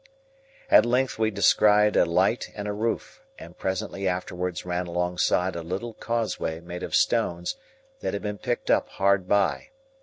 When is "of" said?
6.81-6.95